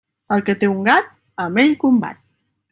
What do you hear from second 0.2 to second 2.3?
El que té un gat, amb ell combat.